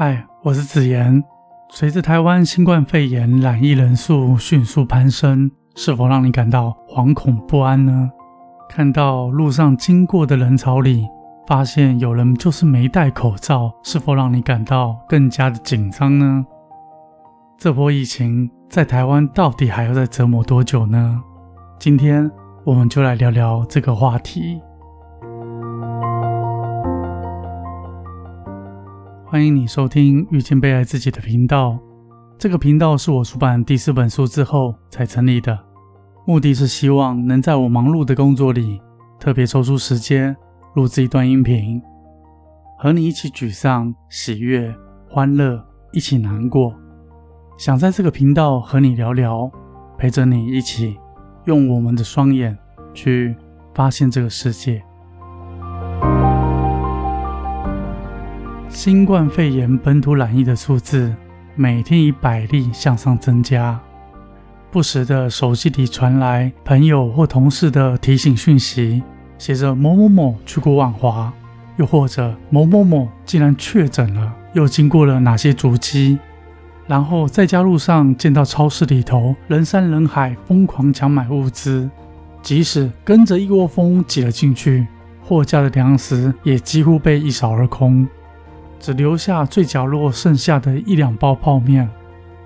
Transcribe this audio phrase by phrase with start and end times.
[0.00, 1.24] 嗨，我是子言。
[1.70, 8.08] 随着台湾新冠肺炎染疫人数迅速攀升，是否让你感到惶恐不安呢？
[8.68, 11.04] 看到路上经过的人潮里，
[11.48, 16.46] 发现有人就是没戴口罩，是否让你感到更加的紧张呢？
[17.58, 21.20] 这波疫情在台湾到底还要再折磨多久呢？
[21.80, 22.30] 今天
[22.62, 24.60] 我们就来聊聊这个话题。
[29.30, 31.78] 欢迎你收听遇见被爱自己的频道。
[32.38, 35.58] 这个频道是我出版第四本书之后才成立的，
[36.26, 38.80] 目的是希望能在我忙碌的工作里，
[39.20, 40.34] 特别抽出时间
[40.76, 41.78] 录制一段音频，
[42.78, 44.74] 和你一起沮丧、喜悦、
[45.10, 46.74] 欢乐，一起难过。
[47.58, 49.50] 想在这个频道和你聊聊，
[49.98, 50.96] 陪着你一起
[51.44, 52.56] 用我们的双眼
[52.94, 53.36] 去
[53.74, 54.82] 发现这个世界。
[58.78, 61.12] 新冠肺炎本土染疫的数字
[61.56, 63.76] 每天以百例向上增加，
[64.70, 69.02] 不时的手机里传来朋友或同事的提醒讯息，
[69.36, 71.32] 写着某某某去过万华，
[71.76, 76.16] 又或者某某某竟然确诊了，又经过了哪些足迹，
[76.86, 81.90] 然后在家路上见到超市里头人山人海，疯狂抢买物资，
[82.42, 84.86] 即使跟着一窝蜂挤了进去，
[85.20, 88.06] 货架的粮食也几乎被一扫而空。
[88.78, 91.88] 只留下最角落剩下的一两包泡面，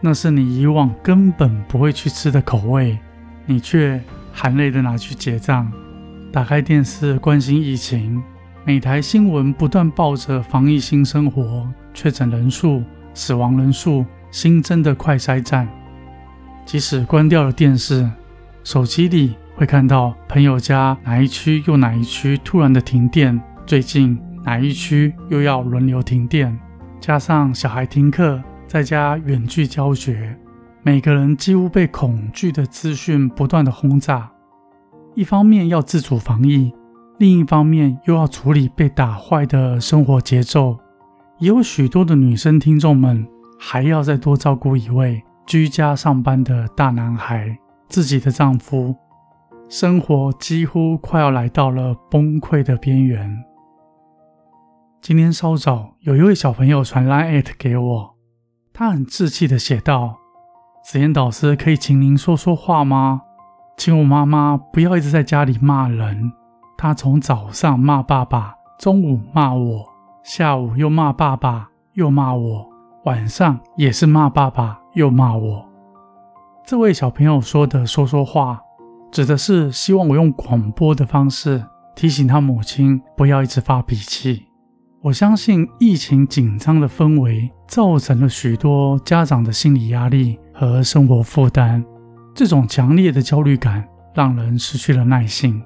[0.01, 2.99] 那是你以往根本不会去吃的口味，
[3.47, 4.01] 你却
[4.33, 5.71] 含泪的拿去结账。
[6.33, 8.23] 打开电视关心疫情，
[8.65, 15.69] 每台新闻不断报着防疫新生活、确诊人数、死亡人数、新增的快筛站。
[16.65, 18.11] 即使关掉了电视，
[18.65, 24.32] 手机里会看到朋友家哪一区又哪一区突然的停电，最近。
[24.45, 26.59] 哪一区又要轮流停电？
[27.01, 30.37] 加上小孩停课，在家远距教学，
[30.83, 34.31] 每个人几乎被恐惧的资讯不断的轰炸。
[35.15, 36.73] 一方面要自主防疫，
[37.19, 40.79] 另一方面又要处理被打坏的生活节奏。
[41.39, 43.27] 也有许多的女生听众们，
[43.59, 47.57] 还要再多照顾一位居家上班的大男孩，
[47.89, 48.95] 自己的丈夫，
[49.69, 53.37] 生活几乎快要来到了崩溃的边缘。
[55.03, 58.15] 今天稍早，有一位小朋友传 line at 给我，
[58.73, 60.19] 他很稚气的写道
[60.87, 63.23] ：“子言导师，可以请您说说话吗？
[63.77, 66.31] 请我妈妈不要一直在家里骂人。
[66.79, 69.85] 她从早上骂爸爸，中午骂我，
[70.23, 72.71] 下午又骂爸爸，又骂我，
[73.05, 75.69] 晚上也是骂爸爸，又骂我。”
[76.65, 78.61] 这位小朋友说的“说说话”，
[79.11, 81.65] 指的是希望我用广播的方式
[81.97, 84.47] 提醒他母亲不要一直发脾气。
[85.05, 91.85] 我相信疫情紧张的氛围造成了许多家长的心理压力和生活负担，
[92.33, 95.61] 这种强烈的焦虑感让人失去了耐性。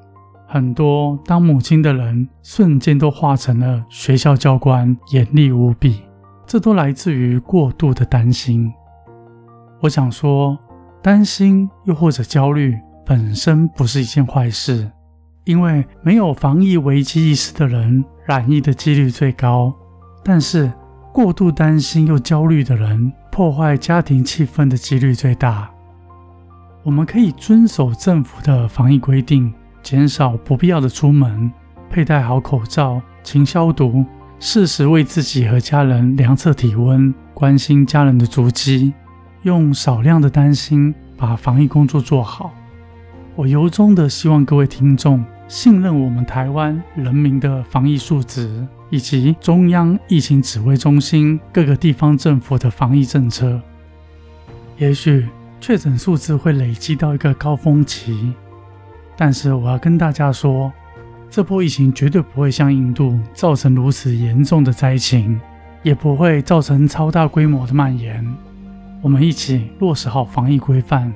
[0.49, 6.01] 很多当母亲的人瞬间都化成了学校教官，严厉无比。
[6.47, 8.73] 这都来自于过度的担心。
[9.83, 10.59] 我想说，
[11.03, 12.75] 担心又或者焦虑
[13.05, 14.91] 本身不是一件坏事，
[15.45, 18.03] 因为没有防疫危机意识的人。
[18.27, 19.73] 染疫的几率最高，
[20.25, 20.73] 但是
[21.13, 25.71] 过度担心又焦虑的人，破坏家庭气氛的几率最大。
[26.83, 31.51] 我们可以遵守政府的防疫规定，减少不必要的出门，
[31.89, 34.05] 佩戴好口罩，勤消毒，
[34.41, 38.93] 适时为自己和家人量测体温，关心家人的足迹，
[39.43, 42.53] 用少量的担心把防疫工作做好。
[43.37, 45.25] 我由衷的希望各位听众。
[45.49, 53.61] 信任我们台湾人民的防疫素质，以及中央疫情指挥中心各个地方政府的防疫政策。
[54.77, 55.29] 也许
[55.61, 58.33] 确诊数字会累积到一个高峰期，
[59.17, 60.73] 但是我要跟大家说，
[61.31, 65.41] 这波疫情绝对不会像印度造成如此严重的灾情，
[65.85, 68.27] 也不会造成超大规模的蔓延。
[69.01, 71.13] 我们一起落实好防疫规范，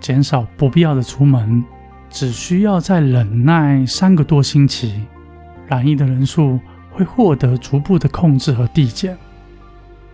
[0.00, 1.62] 减少不必要的出门。
[2.14, 5.02] 只需要再忍耐三个多星期，
[5.66, 6.60] 染疫的人数
[6.92, 9.18] 会获得逐步的控制和递减。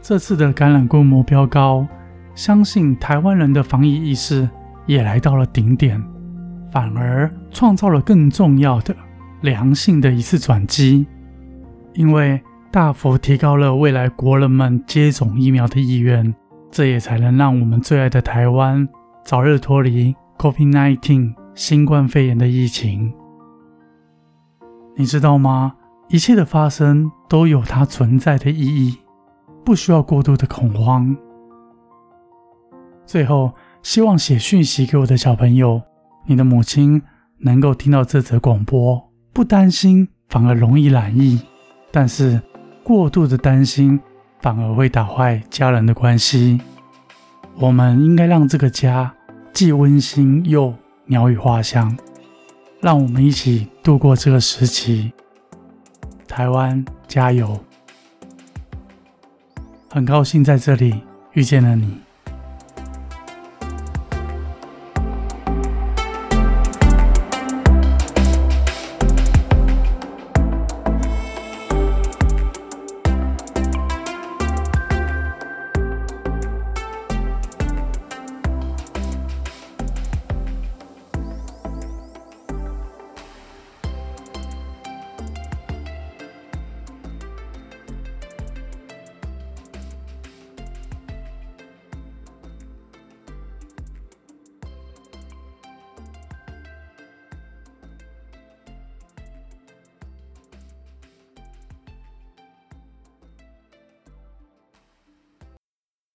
[0.00, 1.87] 这次的感染规模飙高，
[2.35, 4.49] 相信台湾人的防疫意识
[4.87, 6.02] 也来到了顶点，
[6.73, 8.97] 反而创造了更重要的
[9.43, 11.06] 良性的一次转机，
[11.93, 16.35] 因为大幅提高了未来国人们接种疫苗的意愿，
[16.70, 18.88] 这也才能让我们最爱的台湾
[19.23, 21.39] 早日脱离 COVID-19。
[21.60, 23.12] 新冠肺炎的疫情，
[24.96, 25.74] 你知道吗？
[26.08, 28.96] 一切的发生都有它存在的意义。
[29.62, 31.14] 不需要过度的恐慌。
[33.04, 33.52] 最后，
[33.82, 35.82] 希望写讯息给我的小朋友，
[36.24, 37.02] 你的母亲
[37.40, 41.42] 能够听到这则广播，不担心反而容易染疫，
[41.92, 42.40] 但是
[42.82, 44.00] 过度的担心
[44.40, 46.58] 反而会打坏家人的关系。
[47.58, 49.14] 我们应该让这个家
[49.52, 50.74] 既温馨又
[51.10, 51.98] 鸟语花香，
[52.78, 55.12] 让我们一起度过这个时期。
[56.28, 57.58] 台湾加油！
[59.90, 61.02] 很高兴在这里
[61.32, 61.98] 遇见了你。